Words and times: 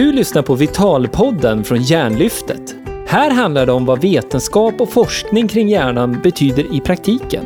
Du 0.00 0.12
lyssnar 0.12 0.42
på 0.42 0.54
Vitalpodden 0.54 1.64
från 1.64 1.82
Hjärnlyftet. 1.82 2.74
Här 3.06 3.30
handlar 3.30 3.66
det 3.66 3.72
om 3.72 3.84
vad 3.84 4.00
vetenskap 4.00 4.80
och 4.80 4.88
forskning 4.88 5.48
kring 5.48 5.68
hjärnan 5.68 6.20
betyder 6.22 6.74
i 6.74 6.80
praktiken. 6.80 7.44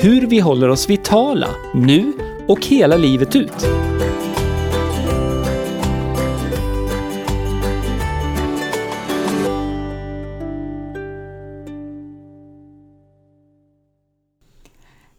Hur 0.00 0.26
vi 0.26 0.40
håller 0.40 0.68
oss 0.68 0.90
vitala, 0.90 1.48
nu 1.74 2.12
och 2.48 2.66
hela 2.66 2.96
livet 2.96 3.36
ut. 3.36 3.66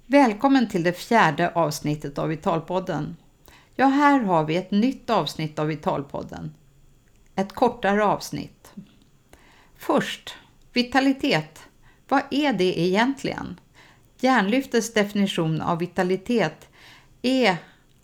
Välkommen 0.06 0.69
till 0.69 0.83
det 0.83 0.93
fjärde 0.93 1.51
avsnittet 1.56 2.18
av 2.18 2.28
Vitalpodden. 2.28 3.18
Ja, 3.75 3.86
här 3.86 4.19
har 4.19 4.43
vi 4.43 4.56
ett 4.56 4.71
nytt 4.71 5.10
avsnitt 5.10 5.60
av 5.60 5.68
Vitalpodden. 5.68 6.51
Ett 7.37 7.54
kortare 7.54 8.05
avsnitt. 8.05 8.73
Först, 9.75 10.36
vitalitet. 10.73 11.64
Vad 12.07 12.21
är 12.32 12.54
det 12.54 12.79
egentligen? 12.79 13.59
Hjärnlyftets 14.19 14.93
definition 14.93 15.61
av 15.61 15.79
vitalitet 15.79 16.69
är 17.21 17.57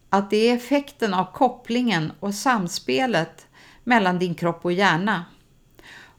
att 0.09 0.29
det 0.29 0.49
är 0.49 0.55
effekten 0.55 1.13
av 1.13 1.31
kopplingen 1.33 2.11
och 2.19 2.35
samspelet 2.35 3.47
mellan 3.83 4.19
din 4.19 4.35
kropp 4.35 4.65
och 4.65 4.73
hjärna. 4.73 5.25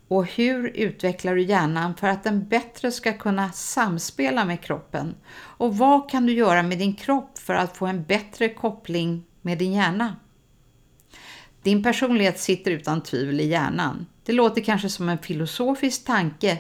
Och 0.08 0.27
hur 0.27 0.69
utvecklar 0.69 1.34
du 1.34 1.42
hjärnan 1.42 1.94
för 1.96 2.08
att 2.08 2.24
den 2.24 2.48
bättre 2.48 2.92
ska 2.92 3.12
kunna 3.12 3.52
samspela 3.52 4.44
med 4.44 4.60
kroppen? 4.60 5.14
Och 5.34 5.77
vad 5.77 6.10
kan 6.10 6.27
du 6.27 6.33
göra 6.33 6.62
med 6.62 6.78
din 6.78 6.94
kropp 6.94 7.38
för 7.38 7.55
att 7.55 7.77
få 7.77 7.86
en 7.86 8.05
bättre 8.05 8.48
koppling 8.48 9.24
med 9.42 9.58
din 9.58 9.72
hjärna? 9.72 10.16
Din 11.65 11.83
personlighet 11.83 12.41
sitter 12.41 12.70
utan 12.70 13.03
tvivel 13.03 13.41
i 13.41 13.47
hjärnan. 13.47 14.07
Det 14.25 14.33
låter 14.33 14.62
kanske 14.62 14.89
som 14.89 15.09
en 15.09 15.19
filosofisk 15.19 16.05
tanke, 16.05 16.59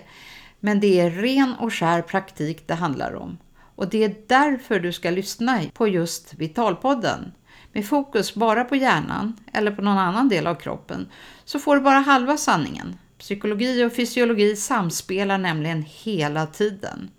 men 0.60 0.80
det 0.80 1.00
är 1.00 1.10
ren 1.10 1.54
och 1.60 1.74
skär 1.74 2.02
praktik 2.02 2.66
det 2.66 2.74
handlar 2.74 3.14
om. 3.14 3.38
Och 3.76 3.88
det 3.88 4.04
är 4.04 4.14
därför 4.26 4.80
du 4.80 4.92
ska 4.92 5.10
lyssna 5.10 5.60
på 5.74 5.88
just 5.88 6.34
Vitalpodden. 6.34 7.32
Med 7.72 7.88
fokus 7.88 8.34
bara 8.34 8.64
på 8.64 8.76
hjärnan 8.76 9.36
eller 9.52 9.70
på 9.70 9.82
någon 9.82 9.98
annan 9.98 10.28
del 10.28 10.46
av 10.46 10.54
kroppen 10.54 11.08
så 11.44 11.58
får 11.58 11.76
du 11.76 11.82
bara 11.82 11.98
halva 11.98 12.36
sanningen. 12.36 12.98
Psykologi 13.18 13.84
och 13.84 13.92
fysiologi 13.92 14.56
samspelar 14.56 15.38
nämligen 15.38 15.84
hela 15.88 16.46
tiden. 16.46 17.10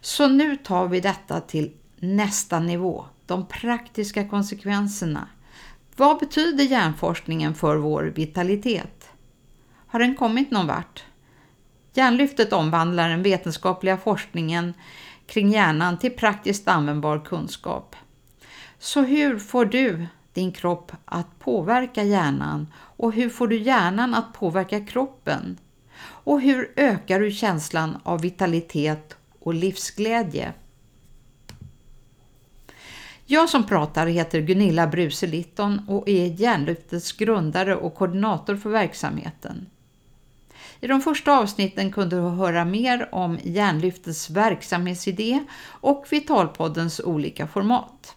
Så 0.00 0.28
nu 0.28 0.56
tar 0.56 0.88
vi 0.88 1.00
detta 1.00 1.40
till 1.40 1.72
nästa 1.98 2.60
nivå, 2.60 3.04
de 3.26 3.46
praktiska 3.46 4.28
konsekvenserna. 4.28 5.28
Vad 5.96 6.18
betyder 6.18 6.64
hjärnforskningen 6.64 7.54
för 7.54 7.76
vår 7.76 8.02
vitalitet? 8.02 9.10
Har 9.86 9.98
den 9.98 10.14
kommit 10.14 10.50
någon 10.50 10.66
vart? 10.66 11.04
Hjärnlyftet 11.94 12.52
omvandlar 12.52 13.08
den 13.08 13.22
vetenskapliga 13.22 13.96
forskningen 13.96 14.74
kring 15.26 15.50
hjärnan 15.50 15.98
till 15.98 16.10
praktiskt 16.10 16.68
användbar 16.68 17.24
kunskap. 17.24 17.96
Så 18.78 19.02
hur 19.02 19.38
får 19.38 19.64
du 19.64 20.06
din 20.32 20.52
kropp 20.52 20.92
att 21.04 21.38
påverka 21.38 22.02
hjärnan 22.02 22.72
och 22.76 23.12
hur 23.12 23.28
får 23.30 23.48
du 23.48 23.56
hjärnan 23.56 24.14
att 24.14 24.32
påverka 24.32 24.86
kroppen? 24.86 25.58
Och 26.02 26.40
hur 26.40 26.72
ökar 26.76 27.20
du 27.20 27.30
känslan 27.30 27.98
av 28.02 28.20
vitalitet 28.20 29.16
och 29.38 29.54
livsglädje? 29.54 30.52
Jag 33.32 33.48
som 33.48 33.66
pratar 33.66 34.06
heter 34.06 34.40
Gunilla 34.40 34.86
Bruse 34.86 35.26
Litton 35.26 35.80
och 35.88 36.08
är 36.08 36.26
Hjärnlyftets 36.26 37.12
grundare 37.12 37.76
och 37.76 37.94
koordinator 37.94 38.56
för 38.56 38.70
verksamheten. 38.70 39.66
I 40.80 40.86
de 40.86 41.00
första 41.00 41.38
avsnitten 41.38 41.92
kunde 41.92 42.16
du 42.16 42.22
höra 42.22 42.64
mer 42.64 43.14
om 43.14 43.38
Hjärnlyftets 43.42 44.30
verksamhetsidé 44.30 45.44
och 45.64 46.06
Vitalpoddens 46.10 47.00
olika 47.00 47.46
format. 47.46 48.14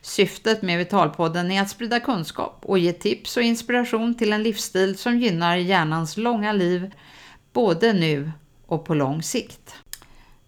Syftet 0.00 0.62
med 0.62 0.78
Vitalpodden 0.78 1.50
är 1.50 1.62
att 1.62 1.70
sprida 1.70 2.00
kunskap 2.00 2.58
och 2.62 2.78
ge 2.78 2.92
tips 2.92 3.36
och 3.36 3.42
inspiration 3.42 4.14
till 4.14 4.32
en 4.32 4.42
livsstil 4.42 4.98
som 4.98 5.18
gynnar 5.18 5.56
hjärnans 5.56 6.16
långa 6.16 6.52
liv, 6.52 6.94
både 7.52 7.92
nu 7.92 8.32
och 8.66 8.84
på 8.84 8.94
lång 8.94 9.22
sikt. 9.22 9.74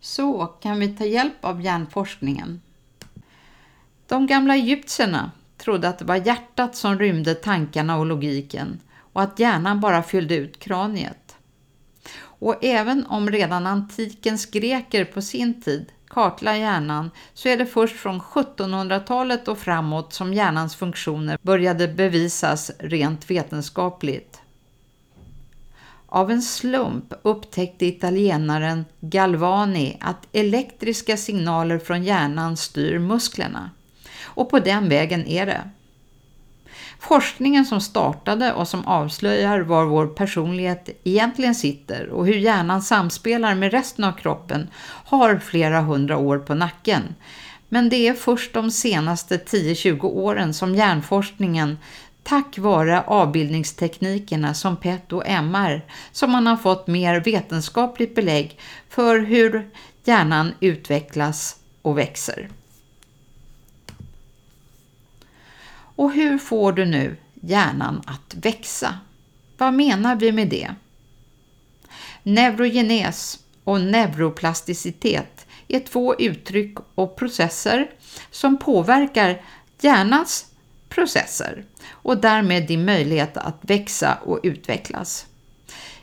Så 0.00 0.46
kan 0.46 0.80
vi 0.80 0.88
ta 0.88 1.04
hjälp 1.04 1.44
av 1.44 1.62
hjärnforskningen. 1.62 2.60
De 4.12 4.26
gamla 4.26 4.54
egyptierna 4.54 5.30
trodde 5.56 5.88
att 5.88 5.98
det 5.98 6.04
var 6.04 6.26
hjärtat 6.26 6.76
som 6.76 6.98
rymde 6.98 7.34
tankarna 7.34 7.98
och 7.98 8.06
logiken 8.06 8.80
och 9.12 9.22
att 9.22 9.38
hjärnan 9.38 9.80
bara 9.80 10.02
fyllde 10.02 10.34
ut 10.34 10.58
kraniet. 10.58 11.36
Och 12.20 12.64
även 12.64 13.06
om 13.06 13.30
redan 13.30 13.66
antikens 13.66 14.46
greker 14.46 15.04
på 15.04 15.22
sin 15.22 15.62
tid 15.62 15.92
kartlade 16.08 16.58
hjärnan 16.58 17.10
så 17.34 17.48
är 17.48 17.56
det 17.56 17.66
först 17.66 17.96
från 17.96 18.20
1700-talet 18.20 19.48
och 19.48 19.58
framåt 19.58 20.12
som 20.12 20.34
hjärnans 20.34 20.76
funktioner 20.76 21.38
började 21.42 21.88
bevisas 21.88 22.70
rent 22.78 23.30
vetenskapligt. 23.30 24.40
Av 26.06 26.30
en 26.30 26.42
slump 26.42 27.14
upptäckte 27.22 27.86
italienaren 27.86 28.84
Galvani 29.00 29.98
att 30.00 30.26
elektriska 30.32 31.16
signaler 31.16 31.78
från 31.78 32.04
hjärnan 32.04 32.56
styr 32.56 32.98
musklerna. 32.98 33.70
Och 34.34 34.50
på 34.50 34.58
den 34.58 34.88
vägen 34.88 35.26
är 35.26 35.46
det. 35.46 35.60
Forskningen 36.98 37.64
som 37.64 37.80
startade 37.80 38.52
och 38.52 38.68
som 38.68 38.86
avslöjar 38.86 39.60
var 39.60 39.84
vår 39.84 40.06
personlighet 40.06 40.88
egentligen 41.04 41.54
sitter 41.54 42.08
och 42.08 42.26
hur 42.26 42.34
hjärnan 42.34 42.82
samspelar 42.82 43.54
med 43.54 43.72
resten 43.72 44.04
av 44.04 44.12
kroppen 44.12 44.68
har 45.04 45.38
flera 45.38 45.80
hundra 45.80 46.16
år 46.18 46.38
på 46.38 46.54
nacken. 46.54 47.02
Men 47.68 47.88
det 47.88 48.08
är 48.08 48.14
först 48.14 48.52
de 48.52 48.70
senaste 48.70 49.36
10-20 49.36 50.04
åren 50.04 50.54
som 50.54 50.74
hjärnforskningen 50.74 51.78
tack 52.22 52.58
vare 52.58 53.02
avbildningsteknikerna 53.02 54.54
som 54.54 54.76
PET 54.76 55.12
och 55.12 55.26
MR 55.26 55.84
som 56.12 56.30
man 56.30 56.46
har 56.46 56.56
fått 56.56 56.86
mer 56.86 57.20
vetenskapligt 57.20 58.14
belägg 58.14 58.58
för 58.88 59.18
hur 59.18 59.70
hjärnan 60.04 60.54
utvecklas 60.60 61.56
och 61.82 61.98
växer. 61.98 62.48
Och 65.96 66.12
hur 66.12 66.38
får 66.38 66.72
du 66.72 66.84
nu 66.84 67.16
hjärnan 67.34 68.02
att 68.06 68.34
växa? 68.34 68.98
Vad 69.58 69.74
menar 69.74 70.16
vi 70.16 70.32
med 70.32 70.48
det? 70.48 70.74
Neurogenes 72.22 73.38
och 73.64 73.80
neuroplasticitet 73.80 75.46
är 75.68 75.80
två 75.80 76.14
uttryck 76.14 76.78
och 76.94 77.16
processer 77.16 77.90
som 78.30 78.58
påverkar 78.58 79.42
hjärnans 79.80 80.46
processer 80.88 81.64
och 81.90 82.18
därmed 82.18 82.68
din 82.68 82.84
möjlighet 82.84 83.36
att 83.36 83.58
växa 83.60 84.14
och 84.14 84.40
utvecklas. 84.42 85.26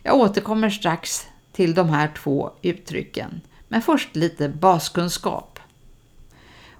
Jag 0.03 0.15
återkommer 0.15 0.69
strax 0.69 1.27
till 1.51 1.73
de 1.73 1.89
här 1.89 2.11
två 2.17 2.51
uttrycken, 2.61 3.41
men 3.67 3.81
först 3.81 4.15
lite 4.15 4.49
baskunskap. 4.49 5.59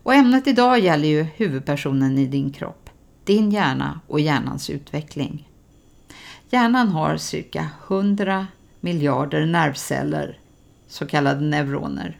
Och 0.03 0.13
ämnet 0.13 0.47
idag 0.47 0.79
gäller 0.79 1.07
ju 1.07 1.23
huvudpersonen 1.23 2.17
i 2.17 2.25
din 2.25 2.51
kropp 2.51 2.88
din 3.29 3.51
hjärna 3.51 3.99
och 4.07 4.19
hjärnans 4.19 4.69
utveckling. 4.69 5.49
Hjärnan 6.49 6.89
har 6.89 7.17
cirka 7.17 7.69
100 7.87 8.47
miljarder 8.79 9.45
nervceller, 9.45 10.37
så 10.87 11.05
kallade 11.05 11.41
neuroner. 11.41 12.17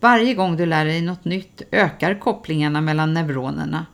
Varje 0.00 0.34
gång 0.34 0.56
du 0.56 0.66
lär 0.66 0.84
dig 0.84 1.02
något 1.02 1.24
nytt 1.24 1.62
ökar 1.70 2.20
kopplingarna 2.20 2.80
mellan 2.80 3.14
neuronerna. 3.14 3.86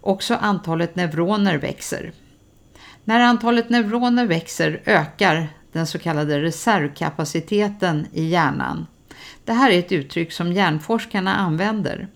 Också 0.00 0.34
antalet 0.34 0.96
neuroner 0.96 1.58
växer. 1.58 2.12
När 3.04 3.20
antalet 3.20 3.70
neuroner 3.70 4.26
växer 4.26 4.82
ökar 4.84 5.48
den 5.72 5.86
så 5.86 5.98
kallade 5.98 6.42
reservkapaciteten 6.42 8.06
i 8.12 8.24
hjärnan. 8.24 8.86
Det 9.44 9.52
här 9.52 9.70
är 9.70 9.78
ett 9.78 9.92
uttryck 9.92 10.32
som 10.32 10.52
hjärnforskarna 10.52 11.36
använder. 11.36 12.08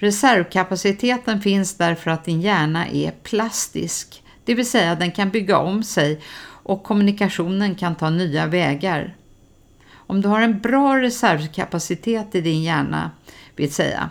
Reservkapaciteten 0.00 1.40
finns 1.40 1.74
därför 1.74 2.10
att 2.10 2.24
din 2.24 2.40
hjärna 2.40 2.88
är 2.88 3.10
plastisk, 3.10 4.22
det 4.44 4.54
vill 4.54 4.70
säga 4.70 4.94
den 4.94 5.12
kan 5.12 5.30
bygga 5.30 5.58
om 5.58 5.82
sig 5.82 6.20
och 6.62 6.82
kommunikationen 6.82 7.74
kan 7.74 7.94
ta 7.94 8.10
nya 8.10 8.46
vägar. 8.46 9.16
Om 9.92 10.20
du 10.20 10.28
har 10.28 10.40
en 10.40 10.60
bra 10.60 11.00
reservkapacitet 11.00 12.34
i 12.34 12.40
din 12.40 12.62
hjärna, 12.62 13.10
vill 13.56 13.72
säga, 13.72 14.10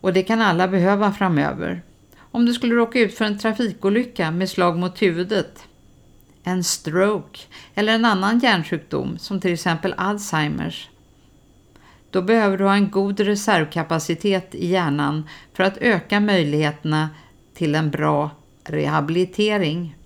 och 0.00 0.12
det 0.12 0.22
kan 0.22 0.40
alla 0.40 0.68
behöva 0.68 1.12
framöver. 1.12 1.82
Om 2.18 2.46
du 2.46 2.52
skulle 2.52 2.74
råka 2.74 2.98
ut 3.00 3.14
för 3.14 3.24
en 3.24 3.38
trafikolycka 3.38 4.30
med 4.30 4.48
slag 4.48 4.78
mot 4.78 5.02
huvudet, 5.02 5.64
en 6.44 6.64
stroke 6.64 7.40
eller 7.74 7.92
en 7.92 8.04
annan 8.04 8.38
hjärnsjukdom 8.38 9.18
som 9.18 9.40
till 9.40 9.52
exempel 9.52 9.94
Alzheimers 9.96 10.88
då 12.10 12.22
behöver 12.22 12.58
du 12.58 12.64
ha 12.64 12.74
en 12.74 12.90
god 12.90 13.20
reservkapacitet 13.20 14.54
i 14.54 14.66
hjärnan 14.66 15.28
för 15.52 15.64
att 15.64 15.76
öka 15.76 16.20
möjligheterna 16.20 17.10
till 17.54 17.74
en 17.74 17.90
bra 17.90 18.30
rehabilitering. 18.64 19.96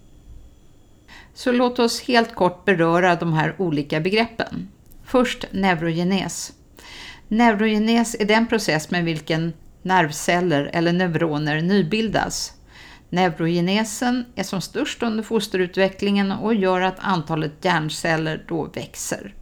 Så 1.35 1.53
låt 1.53 1.79
oss 1.79 2.01
helt 2.01 2.35
kort 2.35 2.65
beröra 2.65 3.17
de 3.17 3.33
här 3.33 3.55
olika 3.59 4.01
begreppen. 4.01 4.69
Först 5.05 5.47
neurogenes. 5.51 6.53
Neurogenes 7.29 8.17
är 8.21 8.25
den 8.25 8.47
process 8.47 8.91
med 8.91 9.05
vilken 9.05 9.53
nervceller 9.83 10.71
eller 10.73 10.93
neuroner 10.93 11.63
nybildas. 11.63 12.53
Neurogenesen 13.11 14.25
är 14.35 14.43
som 14.43 14.61
störst 14.61 15.03
under 15.03 15.23
fosterutvecklingen 15.23 16.33
och 16.33 16.55
gör 16.55 16.81
att 16.81 16.99
antalet 16.99 17.65
hjärnceller 17.65 18.45
då 18.49 18.65
växer. 18.65 19.35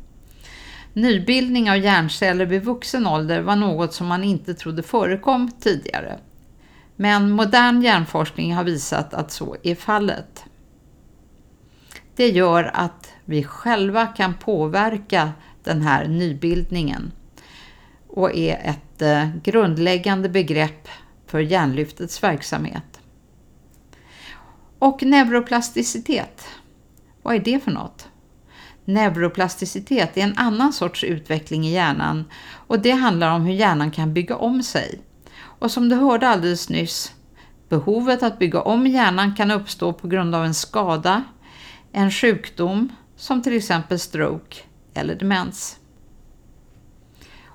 Nybildning 0.92 1.70
av 1.70 1.76
hjärnceller 1.76 2.46
vid 2.46 2.64
vuxen 2.64 3.06
ålder 3.06 3.40
var 3.40 3.56
något 3.56 3.94
som 3.94 4.06
man 4.06 4.24
inte 4.24 4.54
trodde 4.54 4.82
förekom 4.82 5.50
tidigare. 5.50 6.18
Men 6.96 7.30
modern 7.30 7.82
hjärnforskning 7.82 8.54
har 8.54 8.64
visat 8.64 9.14
att 9.14 9.32
så 9.32 9.56
är 9.62 9.74
fallet. 9.74 10.44
Det 12.16 12.28
gör 12.28 12.70
att 12.74 13.12
vi 13.24 13.44
själva 13.44 14.06
kan 14.06 14.34
påverka 14.34 15.32
den 15.64 15.82
här 15.82 16.08
nybildningen 16.08 17.12
och 18.08 18.34
är 18.34 18.60
ett 18.64 19.02
eh, 19.02 19.36
grundläggande 19.42 20.28
begrepp 20.28 20.88
för 21.26 21.40
hjärnlyftets 21.40 22.22
verksamhet. 22.22 23.00
Och 24.78 25.02
neuroplasticitet, 25.02 26.46
vad 27.22 27.34
är 27.34 27.38
det 27.38 27.64
för 27.64 27.70
något? 27.70 28.08
Neuroplasticitet 28.84 30.16
är 30.16 30.22
en 30.22 30.36
annan 30.36 30.72
sorts 30.72 31.04
utveckling 31.04 31.66
i 31.66 31.72
hjärnan 31.72 32.24
och 32.66 32.80
det 32.80 32.90
handlar 32.90 33.34
om 33.34 33.42
hur 33.42 33.54
hjärnan 33.54 33.90
kan 33.90 34.14
bygga 34.14 34.36
om 34.36 34.62
sig. 34.62 35.00
Och 35.34 35.70
som 35.70 35.88
du 35.88 35.96
hörde 35.96 36.28
alldeles 36.28 36.68
nyss, 36.68 37.12
behovet 37.68 38.22
att 38.22 38.38
bygga 38.38 38.60
om 38.60 38.86
hjärnan 38.86 39.34
kan 39.34 39.50
uppstå 39.50 39.92
på 39.92 40.08
grund 40.08 40.34
av 40.34 40.44
en 40.44 40.54
skada, 40.54 41.24
en 41.92 42.10
sjukdom 42.10 42.88
som 43.16 43.42
till 43.42 43.56
exempel 43.56 43.98
stroke 43.98 44.56
eller 44.94 45.14
demens. 45.14 45.78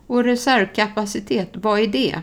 Och 0.08 0.24
reservkapacitet, 0.24 1.50
vad 1.54 1.80
är 1.80 1.88
det? 1.88 2.22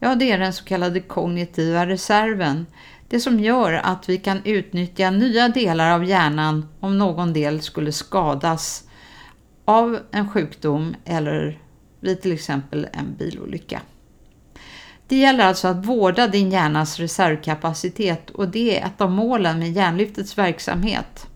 Ja, 0.00 0.14
det 0.14 0.32
är 0.32 0.38
den 0.38 0.52
så 0.52 0.64
kallade 0.64 1.00
kognitiva 1.00 1.86
reserven. 1.86 2.66
Det 3.10 3.20
som 3.20 3.40
gör 3.40 3.72
att 3.72 4.08
vi 4.08 4.18
kan 4.18 4.44
utnyttja 4.44 5.10
nya 5.10 5.48
delar 5.48 5.90
av 5.90 6.04
hjärnan 6.04 6.68
om 6.80 6.98
någon 6.98 7.32
del 7.32 7.62
skulle 7.62 7.92
skadas 7.92 8.84
av 9.64 9.98
en 10.10 10.28
sjukdom 10.28 10.96
eller 11.04 11.58
vid 12.00 12.22
till 12.22 12.32
exempel 12.32 12.86
en 12.92 13.14
bilolycka. 13.18 13.80
Det 15.06 15.16
gäller 15.16 15.44
alltså 15.44 15.68
att 15.68 15.86
vårda 15.86 16.28
din 16.28 16.50
hjärnas 16.50 16.98
reservkapacitet 16.98 18.30
och 18.30 18.48
det 18.48 18.78
är 18.78 18.86
ett 18.86 19.00
av 19.00 19.10
målen 19.10 19.58
med 19.58 19.72
hjärnlyftets 19.72 20.38
verksamhet. 20.38 21.26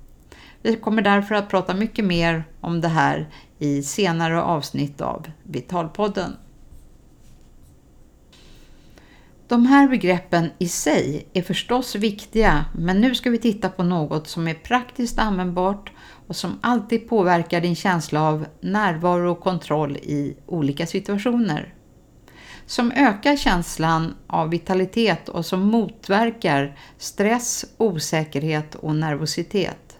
Vi 0.62 0.76
kommer 0.76 1.02
därför 1.02 1.34
att 1.34 1.48
prata 1.48 1.74
mycket 1.74 2.04
mer 2.04 2.44
om 2.60 2.80
det 2.80 2.88
här 2.88 3.28
i 3.58 3.82
senare 3.82 4.42
avsnitt 4.42 5.00
av 5.00 5.30
Vitalpodden. 5.42 6.36
De 9.48 9.66
här 9.66 9.88
begreppen 9.88 10.50
i 10.58 10.68
sig 10.68 11.28
är 11.32 11.42
förstås 11.42 11.94
viktiga, 11.94 12.64
men 12.74 13.00
nu 13.00 13.14
ska 13.14 13.30
vi 13.30 13.38
titta 13.38 13.68
på 13.68 13.82
något 13.82 14.28
som 14.28 14.48
är 14.48 14.54
praktiskt 14.54 15.18
användbart 15.18 15.92
och 16.26 16.36
som 16.36 16.58
alltid 16.60 17.08
påverkar 17.08 17.60
din 17.60 17.76
känsla 17.76 18.22
av 18.22 18.46
närvaro 18.60 19.30
och 19.30 19.40
kontroll 19.40 19.96
i 19.96 20.36
olika 20.46 20.86
situationer. 20.86 21.74
Som 22.66 22.92
ökar 22.92 23.36
känslan 23.36 24.14
av 24.26 24.50
vitalitet 24.50 25.28
och 25.28 25.46
som 25.46 25.60
motverkar 25.60 26.78
stress, 26.98 27.64
osäkerhet 27.76 28.74
och 28.74 28.96
nervositet. 28.96 29.98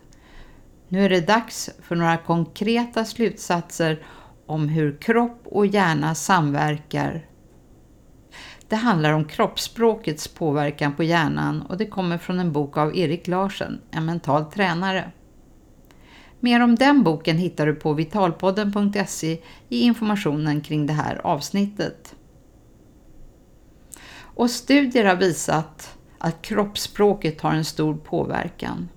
Nu 0.88 1.05
är 1.05 1.08
det 1.08 1.26
dags 1.26 1.70
för 1.82 1.96
några 1.96 2.17
konkreta 2.17 3.05
slutsatser 3.05 4.06
om 4.46 4.69
hur 4.69 4.96
kropp 5.00 5.43
och 5.44 5.67
hjärna 5.67 6.14
samverkar. 6.14 7.26
Det 8.75 8.79
handlar 8.79 9.12
om 9.12 9.25
kroppsspråkets 9.25 10.29
påverkan 10.29 10.97
på 10.97 11.03
hjärnan 11.03 11.62
och 11.62 11.76
det 11.76 11.87
kommer 11.87 12.19
från 12.19 12.41
en 12.41 12.53
bok 12.53 12.76
av 12.76 12.97
Erik 12.97 13.29
Larsen, 13.29 13.81
en 13.91 14.05
mental 14.05 14.44
tränare. 14.44 15.11
Mer 16.41 16.61
om 16.61 16.75
den 16.75 17.03
boken 17.03 17.38
hittar 17.38 17.67
du 17.67 17.75
på 17.75 17.93
vitalpodden.se 17.93 19.38
i 19.69 19.81
informationen 19.81 20.61
kring 20.61 20.87
det 20.87 20.93
här 20.93 21.21
avsnittet. 21.26 22.15
Och 24.17 24.50
studier 24.50 25.05
har 25.05 25.17
visat 25.17 25.99
att 26.19 26.43
kroppsspråket 26.43 27.41
har 27.41 27.53
en 27.53 27.65
stor 27.65 27.94
påverkan. 27.94 28.88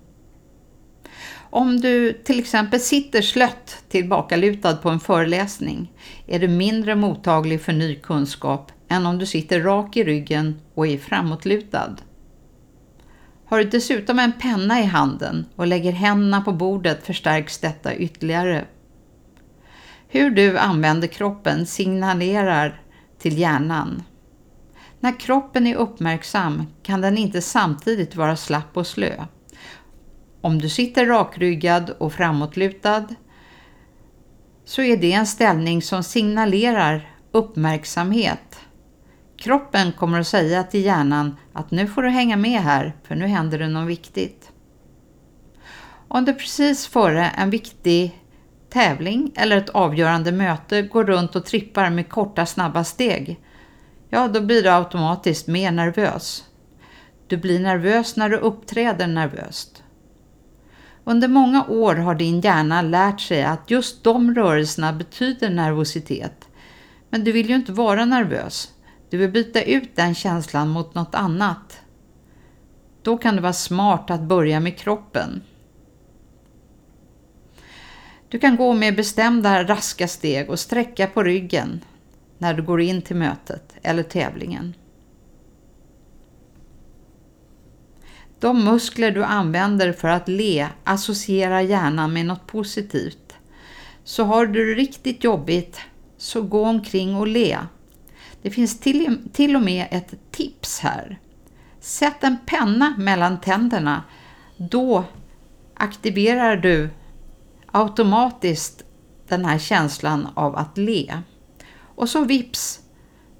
Om 1.50 1.80
du 1.80 2.12
till 2.12 2.38
exempel 2.38 2.80
sitter 2.80 3.22
slött 3.22 3.84
tillbakalutad 3.88 4.76
på 4.76 4.88
en 4.88 5.00
föreläsning 5.00 5.92
är 6.26 6.38
du 6.38 6.48
mindre 6.48 6.94
mottaglig 6.94 7.60
för 7.60 7.72
ny 7.72 7.94
kunskap 7.94 8.72
än 8.88 9.06
om 9.06 9.18
du 9.18 9.26
sitter 9.26 9.60
rak 9.60 9.96
i 9.96 10.04
ryggen 10.04 10.60
och 10.74 10.86
är 10.86 10.98
framåtlutad. 10.98 11.96
Har 13.44 13.58
du 13.58 13.64
dessutom 13.64 14.18
en 14.18 14.32
penna 14.32 14.80
i 14.80 14.84
handen 14.84 15.46
och 15.56 15.66
lägger 15.66 15.92
händerna 15.92 16.40
på 16.40 16.52
bordet 16.52 17.06
förstärks 17.06 17.58
detta 17.58 17.94
ytterligare. 17.94 18.64
Hur 20.08 20.30
du 20.30 20.58
använder 20.58 21.08
kroppen 21.08 21.66
signalerar 21.66 22.82
till 23.18 23.38
hjärnan. 23.38 24.02
När 25.00 25.20
kroppen 25.20 25.66
är 25.66 25.74
uppmärksam 25.74 26.66
kan 26.82 27.00
den 27.00 27.18
inte 27.18 27.42
samtidigt 27.42 28.16
vara 28.16 28.36
slapp 28.36 28.76
och 28.76 28.86
slö. 28.86 29.24
Om 30.40 30.58
du 30.58 30.68
sitter 30.68 31.06
rakryggad 31.06 31.90
och 31.90 32.12
framåtlutad 32.12 33.06
så 34.64 34.82
är 34.82 34.96
det 34.96 35.12
en 35.12 35.26
ställning 35.26 35.82
som 35.82 36.02
signalerar 36.02 37.10
uppmärksamhet. 37.32 38.60
Kroppen 39.38 39.92
kommer 39.92 40.20
att 40.20 40.26
säga 40.26 40.62
till 40.62 40.84
hjärnan 40.84 41.36
att 41.52 41.70
nu 41.70 41.86
får 41.86 42.02
du 42.02 42.08
hänga 42.08 42.36
med 42.36 42.60
här 42.60 42.96
för 43.02 43.14
nu 43.14 43.26
händer 43.26 43.58
det 43.58 43.68
något 43.68 43.88
viktigt. 43.88 44.52
Om 46.08 46.24
du 46.24 46.34
precis 46.34 46.86
före 46.86 47.28
en 47.28 47.50
viktig 47.50 48.22
tävling 48.70 49.32
eller 49.36 49.56
ett 49.56 49.68
avgörande 49.68 50.32
möte 50.32 50.82
går 50.82 51.04
runt 51.04 51.36
och 51.36 51.46
trippar 51.46 51.90
med 51.90 52.08
korta 52.08 52.46
snabba 52.46 52.84
steg, 52.84 53.40
ja 54.08 54.28
då 54.28 54.40
blir 54.40 54.62
du 54.62 54.70
automatiskt 54.70 55.46
mer 55.46 55.70
nervös. 55.72 56.44
Du 57.26 57.36
blir 57.36 57.60
nervös 57.60 58.16
när 58.16 58.28
du 58.28 58.36
uppträder 58.36 59.06
nervöst. 59.06 59.82
Under 61.04 61.28
många 61.28 61.64
år 61.64 61.94
har 61.94 62.14
din 62.14 62.40
hjärna 62.40 62.82
lärt 62.82 63.20
sig 63.20 63.44
att 63.44 63.70
just 63.70 64.04
de 64.04 64.34
rörelserna 64.34 64.92
betyder 64.92 65.50
nervositet. 65.50 66.48
Men 67.10 67.24
du 67.24 67.32
vill 67.32 67.48
ju 67.48 67.54
inte 67.54 67.72
vara 67.72 68.04
nervös. 68.04 68.72
Du 69.10 69.16
vill 69.16 69.30
byta 69.30 69.62
ut 69.62 69.96
den 69.96 70.14
känslan 70.14 70.68
mot 70.68 70.94
något 70.94 71.14
annat. 71.14 71.80
Då 73.02 73.18
kan 73.18 73.36
det 73.36 73.42
vara 73.42 73.52
smart 73.52 74.10
att 74.10 74.20
börja 74.20 74.60
med 74.60 74.78
kroppen. 74.78 75.42
Du 78.28 78.38
kan 78.38 78.56
gå 78.56 78.74
med 78.74 78.96
bestämda 78.96 79.64
raska 79.64 80.08
steg 80.08 80.50
och 80.50 80.58
sträcka 80.58 81.06
på 81.06 81.22
ryggen 81.22 81.80
när 82.38 82.54
du 82.54 82.62
går 82.62 82.80
in 82.80 83.02
till 83.02 83.16
mötet 83.16 83.74
eller 83.82 84.02
tävlingen. 84.02 84.74
De 88.40 88.64
muskler 88.64 89.10
du 89.10 89.24
använder 89.24 89.92
för 89.92 90.08
att 90.08 90.28
le 90.28 90.68
associerar 90.84 91.60
hjärnan 91.60 92.12
med 92.12 92.26
något 92.26 92.46
positivt. 92.46 93.34
Så 94.04 94.24
har 94.24 94.46
du 94.46 94.74
det 94.74 94.80
riktigt 94.80 95.24
jobbigt, 95.24 95.80
så 96.16 96.42
gå 96.42 96.64
omkring 96.64 97.16
och 97.16 97.26
le. 97.26 97.58
Det 98.48 98.52
finns 98.52 98.80
till, 98.80 99.18
till 99.32 99.56
och 99.56 99.62
med 99.62 99.86
ett 99.90 100.14
tips 100.30 100.80
här. 100.80 101.18
Sätt 101.80 102.24
en 102.24 102.36
penna 102.46 102.94
mellan 102.98 103.40
tänderna. 103.40 104.02
Då 104.56 105.04
aktiverar 105.74 106.56
du 106.56 106.90
automatiskt 107.66 108.84
den 109.28 109.44
här 109.44 109.58
känslan 109.58 110.28
av 110.34 110.56
att 110.56 110.78
le. 110.78 111.22
Och 111.94 112.08
så 112.08 112.24
vips 112.24 112.80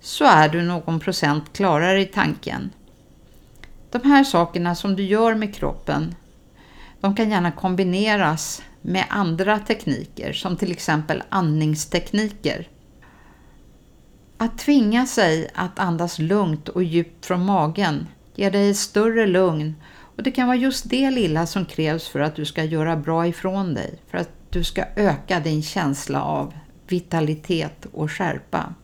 så 0.00 0.24
är 0.24 0.48
du 0.48 0.62
någon 0.62 1.00
procent 1.00 1.52
klarare 1.52 2.00
i 2.00 2.06
tanken. 2.06 2.70
De 3.90 4.02
här 4.04 4.24
sakerna 4.24 4.74
som 4.74 4.96
du 4.96 5.02
gör 5.02 5.34
med 5.34 5.54
kroppen, 5.54 6.14
de 7.00 7.16
kan 7.16 7.30
gärna 7.30 7.52
kombineras 7.52 8.62
med 8.82 9.04
andra 9.08 9.58
tekniker 9.58 10.32
som 10.32 10.56
till 10.56 10.72
exempel 10.72 11.22
andningstekniker. 11.28 12.68
Att 14.40 14.59
tvinga 14.59 15.07
sig 15.07 15.50
att 15.54 15.78
andas 15.78 16.18
lugnt 16.18 16.68
och 16.68 16.83
djupt 16.83 17.26
från 17.26 17.45
magen 17.45 18.07
ger 18.35 18.50
dig 18.50 18.75
större 18.75 19.26
lugn 19.26 19.75
och 20.16 20.23
det 20.23 20.30
kan 20.30 20.47
vara 20.47 20.57
just 20.57 20.90
det 20.90 21.11
lilla 21.11 21.47
som 21.47 21.64
krävs 21.64 22.09
för 22.09 22.21
att 22.21 22.37
du 22.37 22.45
ska 22.45 22.64
göra 22.64 22.97
bra 22.97 23.26
ifrån 23.26 23.75
dig, 23.75 23.99
för 24.11 24.18
att 24.18 24.30
du 24.50 24.64
ska 24.64 24.85
öka 24.97 25.40
din 25.40 25.62
känsla 25.62 26.23
av 26.23 26.54
vitalitet 26.87 27.87
och 27.92 28.12
skärpa. 28.12 28.75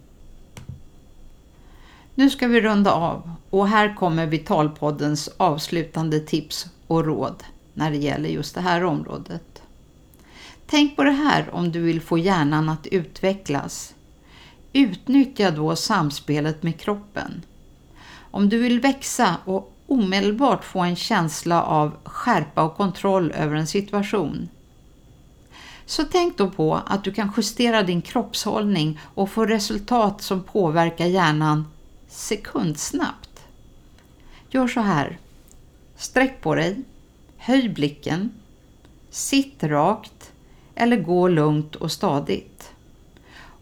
Nu 2.15 2.31
ska 2.31 2.47
vi 2.47 2.61
runda 2.61 2.93
av 2.93 3.31
och 3.51 3.69
här 3.69 3.95
kommer 3.95 4.27
Vitalpoddens 4.27 5.31
avslutande 5.37 6.21
tips 6.21 6.67
och 6.87 7.05
råd 7.05 7.45
när 7.75 7.91
det 7.91 7.97
gäller 7.97 8.29
just 8.29 8.55
det 8.55 8.61
här 8.61 8.85
området. 8.85 9.63
Tänk 10.67 10.97
på 10.97 11.05
det 11.05 11.11
här 11.11 11.55
om 11.55 11.73
du 11.73 11.81
vill 11.81 12.01
få 12.01 12.19
hjärnan 12.19 12.69
att 12.69 12.87
utvecklas. 12.87 13.94
Utnyttja 14.76 15.50
då 15.50 15.76
samspelet 15.76 16.62
med 16.62 16.81
kroppen. 16.81 17.43
Om 18.31 18.49
du 18.49 18.59
vill 18.59 18.81
växa 18.81 19.37
och 19.45 19.76
omedelbart 19.87 20.64
få 20.64 20.81
en 20.81 20.97
känsla 20.97 21.62
av 21.62 21.93
skärpa 22.04 22.62
och 22.62 22.76
kontroll 22.76 23.31
över 23.31 23.57
en 23.57 23.66
situation. 23.66 24.49
Så 25.87 26.04
tänk 26.04 26.38
då 26.38 26.50
på 26.50 26.81
att 26.87 27.04
du 27.04 27.12
kan 27.12 27.33
justera 27.37 27.83
din 27.83 28.02
kroppshållning 28.02 29.00
och 29.14 29.31
få 29.31 29.47
resultat 29.47 30.23
som 30.23 30.43
påverkar 30.43 31.07
hjärnan 31.07 31.69
sekundsnabbt. 32.09 33.40
Gör 34.50 34.69
så 34.69 34.81
här. 34.81 35.19
Sträck 35.97 36.40
på 36.40 36.54
dig, 36.54 36.83
höj 37.37 37.69
blicken, 37.69 38.31
sitt 39.11 39.62
rakt 39.62 40.33
eller 40.75 40.97
gå 40.97 41.28
lugnt 41.28 41.75
och 41.76 41.93
stadigt. 41.93 42.54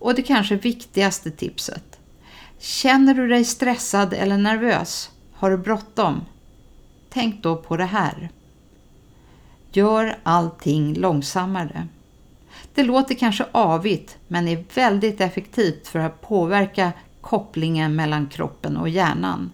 Och 0.02 0.14
det 0.14 0.22
kanske 0.22 0.56
viktigaste 0.56 1.30
tipset. 1.30 1.98
Känner 2.58 3.14
du 3.14 3.28
dig 3.28 3.44
stressad 3.44 4.12
eller 4.12 4.36
nervös? 4.36 5.10
Har 5.32 5.50
du 5.50 5.56
bråttom? 5.56 6.20
Tänk 7.10 7.42
då 7.42 7.56
på 7.56 7.76
det 7.76 7.84
här. 7.84 8.30
Gör 9.72 10.18
allting 10.22 10.94
långsammare. 10.94 11.88
Det 12.74 12.82
låter 12.82 13.14
kanske 13.14 13.46
avigt 13.52 14.16
men 14.28 14.48
är 14.48 14.64
väldigt 14.74 15.20
effektivt 15.20 15.88
för 15.88 15.98
att 15.98 16.20
påverka 16.20 16.92
kopplingen 17.20 17.96
mellan 17.96 18.26
kroppen 18.26 18.76
och 18.76 18.88
hjärnan. 18.88 19.52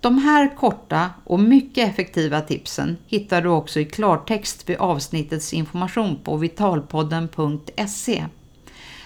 De 0.00 0.18
här 0.18 0.56
korta 0.56 1.10
och 1.24 1.40
mycket 1.40 1.88
effektiva 1.88 2.40
tipsen 2.40 2.96
hittar 3.06 3.42
du 3.42 3.48
också 3.48 3.80
i 3.80 3.84
klartext 3.84 4.68
vid 4.68 4.76
avsnittets 4.76 5.52
information 5.52 6.18
på 6.24 6.36
vitalpodden.se. 6.36 8.24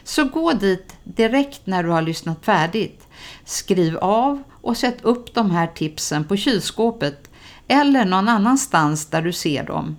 Så 0.04 0.25
gå 0.25 0.52
dit 0.52 0.96
direkt 1.04 1.66
när 1.66 1.82
du 1.82 1.90
har 1.90 2.02
lyssnat 2.02 2.44
färdigt. 2.44 3.08
Skriv 3.44 3.96
av 3.96 4.42
och 4.50 4.76
sätt 4.76 4.99
upp 5.02 5.34
de 5.34 5.50
här 5.50 5.66
tipsen 5.66 6.25
på 6.25 6.37
kylskåpet 6.37 7.30
eller 7.68 8.04
någon 8.04 8.28
annanstans 8.28 9.06
där 9.06 9.22
du 9.22 9.32
ser 9.32 9.64
dem. 9.64 9.96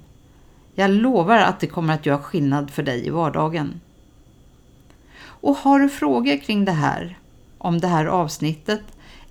Jag 0.76 0.92
lovar 0.92 1.38
att 1.38 1.60
det 1.60 1.68
kommer 1.68 1.94
att 1.94 2.06
göra 2.06 2.20
skillnad 2.20 2.72
för 2.72 2.84
dig 2.84 3.08
i 3.08 3.10
vardagen. 3.10 3.82
Och 5.24 5.56
har 5.58 5.80
du 5.80 5.90
frågor 5.90 6.38
kring 6.38 6.66
det 6.66 6.72
här, 6.72 7.20
om 7.58 7.80
det 7.80 7.88
här 7.88 8.06
avsnittet 8.06 8.82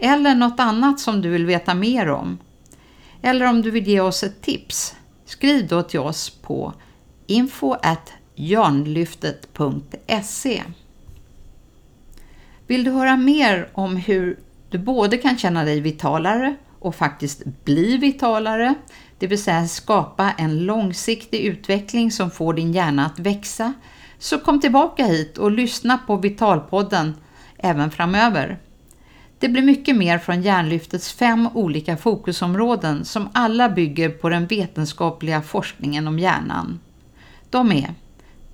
eller 0.02 0.34
något 0.34 0.60
annat 0.60 1.00
som 1.00 1.22
du 1.22 1.30
vill 1.30 1.46
veta 1.46 1.74
mer 1.74 2.08
om 2.08 2.38
eller 3.22 3.46
om 3.46 3.62
du 3.62 3.70
vill 3.70 3.86
ge 3.86 4.00
oss 4.00 4.22
ett 4.22 4.42
tips, 4.42 4.94
skriv 5.24 5.68
då 5.68 5.82
till 5.82 6.00
oss 6.00 6.30
på 6.30 6.72
info 7.26 7.76
janlyftet.se. 8.34 9.52
Vill 12.66 12.84
du 12.84 12.90
höra 12.90 13.16
mer 13.16 13.68
om 13.72 13.96
hur 13.96 14.38
du 14.70 14.78
både 14.78 15.16
kan 15.16 15.38
känna 15.38 15.64
dig 15.64 15.80
vitalare 15.80 16.56
och 16.78 16.94
faktiskt 16.94 17.44
bli 17.64 17.96
vitalare, 17.96 18.74
det 19.18 19.26
vill 19.26 19.42
säga 19.42 19.66
skapa 19.68 20.32
en 20.38 20.58
långsiktig 20.58 21.40
utveckling 21.40 22.10
som 22.10 22.30
får 22.30 22.54
din 22.54 22.72
hjärna 22.72 23.06
att 23.06 23.18
växa, 23.18 23.72
så 24.18 24.38
kom 24.38 24.60
tillbaka 24.60 25.04
hit 25.06 25.38
och 25.38 25.50
lyssna 25.50 25.98
på 25.98 26.16
Vitalpodden 26.16 27.14
även 27.58 27.90
framöver. 27.90 28.58
Det 29.42 29.48
blir 29.48 29.62
mycket 29.62 29.96
mer 29.96 30.18
från 30.18 30.42
Hjärnlyftets 30.42 31.12
fem 31.12 31.48
olika 31.54 31.96
fokusområden 31.96 33.04
som 33.04 33.28
alla 33.32 33.68
bygger 33.68 34.08
på 34.08 34.28
den 34.28 34.46
vetenskapliga 34.46 35.42
forskningen 35.42 36.08
om 36.08 36.18
hjärnan. 36.18 36.80
De 37.50 37.72
är 37.72 37.94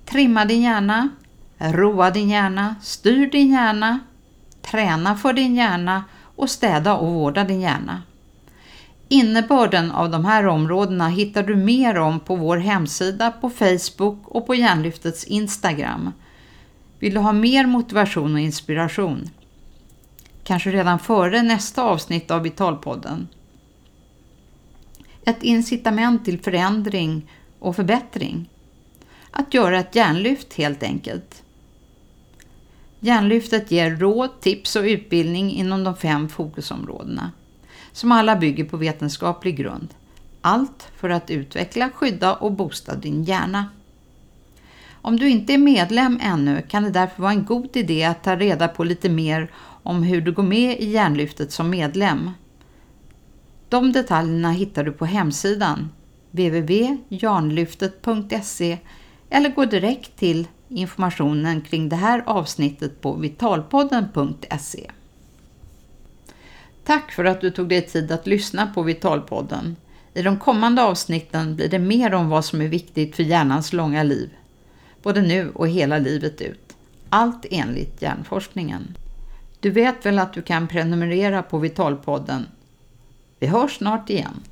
Trimma 0.05 0.45
din 0.45 0.61
hjärna, 0.61 1.09
Roa 1.57 2.11
din 2.11 2.29
hjärna, 2.29 2.75
Styr 2.81 3.31
din 3.31 3.51
hjärna, 3.51 3.99
Träna 4.61 5.15
för 5.15 5.33
din 5.33 5.55
hjärna 5.55 6.03
och 6.35 6.49
Städa 6.49 6.95
och 6.95 7.13
vårda 7.13 7.43
din 7.43 7.61
hjärna. 7.61 8.01
Innebörden 9.07 9.91
av 9.91 10.09
de 10.09 10.25
här 10.25 10.47
områdena 10.47 11.07
hittar 11.07 11.43
du 11.43 11.55
mer 11.55 11.97
om 11.97 12.19
på 12.19 12.35
vår 12.35 12.57
hemsida, 12.57 13.31
på 13.31 13.49
Facebook 13.49 14.27
och 14.27 14.47
på 14.47 14.55
Hjärnlyftets 14.55 15.23
Instagram. 15.23 16.11
Vill 16.99 17.13
du 17.13 17.19
ha 17.19 17.33
mer 17.33 17.65
motivation 17.65 18.33
och 18.33 18.39
inspiration? 18.39 19.29
Kanske 20.49 20.71
redan 20.71 20.99
före 20.99 21.41
nästa 21.41 21.83
avsnitt 21.83 22.31
av 22.31 22.41
Vitalpodden? 22.41 23.27
Ett 25.25 25.43
incitament 25.43 26.25
till 26.25 26.39
förändring 26.39 27.31
och 27.59 27.75
förbättring. 27.75 28.49
Att 29.31 29.53
göra 29.53 29.79
ett 29.79 29.95
hjärnlyft 29.95 30.53
helt 30.53 30.83
enkelt. 30.83 31.43
Hjärnlyftet 32.99 33.71
ger 33.71 33.95
råd, 33.95 34.41
tips 34.41 34.75
och 34.75 34.83
utbildning 34.83 35.51
inom 35.51 35.83
de 35.83 35.95
fem 35.95 36.29
fokusområdena 36.29 37.31
som 37.91 38.11
alla 38.11 38.35
bygger 38.35 38.63
på 38.63 38.77
vetenskaplig 38.77 39.57
grund. 39.57 39.87
Allt 40.41 40.87
för 40.97 41.09
att 41.09 41.29
utveckla, 41.29 41.89
skydda 41.89 42.35
och 42.35 42.51
boosta 42.51 42.95
din 42.95 43.23
hjärna. 43.23 43.65
Om 45.01 45.17
du 45.17 45.29
inte 45.29 45.53
är 45.53 45.57
medlem 45.57 46.19
ännu 46.21 46.61
kan 46.61 46.83
det 46.83 46.89
därför 46.89 47.21
vara 47.21 47.31
en 47.31 47.45
god 47.45 47.77
idé 47.77 48.03
att 48.03 48.23
ta 48.23 48.35
reda 48.35 48.67
på 48.67 48.83
lite 48.83 49.09
mer 49.09 49.51
om 49.83 50.03
hur 50.03 50.21
du 50.21 50.31
går 50.31 50.43
med 50.43 50.79
i 50.79 50.89
Hjärnlyftet 50.89 51.51
som 51.51 51.69
medlem. 51.69 52.31
De 53.69 53.91
detaljerna 53.91 54.51
hittar 54.51 54.83
du 54.83 54.91
på 54.91 55.05
hemsidan 55.05 55.89
www.jarnlyftet.se 56.31 58.77
eller 59.29 59.49
gå 59.49 59.65
direkt 59.65 60.15
till 60.15 60.47
informationen 60.69 61.61
kring 61.61 61.89
det 61.89 61.95
här 61.95 62.23
avsnittet 62.25 63.01
på 63.01 63.13
vitalpodden.se. 63.13 64.91
Tack 66.83 67.11
för 67.11 67.25
att 67.25 67.41
du 67.41 67.51
tog 67.51 67.69
dig 67.69 67.81
tid 67.81 68.11
att 68.11 68.27
lyssna 68.27 68.67
på 68.67 68.81
Vitalpodden. 68.81 69.75
I 70.13 70.21
de 70.21 70.37
kommande 70.37 70.83
avsnitten 70.83 71.55
blir 71.55 71.69
det 71.69 71.79
mer 71.79 72.13
om 72.13 72.29
vad 72.29 72.45
som 72.45 72.61
är 72.61 72.67
viktigt 72.67 73.15
för 73.15 73.23
hjärnans 73.23 73.73
långa 73.73 74.03
liv, 74.03 74.29
både 75.03 75.21
nu 75.21 75.49
och 75.49 75.67
hela 75.67 75.97
livet 75.97 76.41
ut. 76.41 76.75
Allt 77.09 77.45
enligt 77.49 78.01
hjärnforskningen. 78.01 78.95
Du 79.61 79.69
vet 79.69 80.05
väl 80.05 80.19
att 80.19 80.33
du 80.33 80.41
kan 80.41 80.67
prenumerera 80.67 81.43
på 81.43 81.57
Vitalpodden? 81.57 82.45
Vi 83.39 83.47
hörs 83.47 83.77
snart 83.77 84.09
igen. 84.09 84.43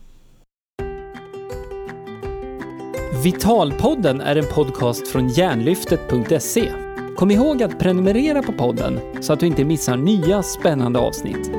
Vitalpodden 3.23 4.21
är 4.21 4.35
en 4.35 4.45
podcast 4.53 5.07
från 5.07 5.27
hjärnlyftet.se. 5.27 6.71
Kom 7.15 7.31
ihåg 7.31 7.63
att 7.63 7.79
prenumerera 7.79 8.43
på 8.43 8.51
podden 8.51 8.99
så 9.21 9.33
att 9.33 9.39
du 9.39 9.45
inte 9.45 9.65
missar 9.65 9.97
nya 9.97 10.43
spännande 10.43 10.99
avsnitt. 10.99 11.51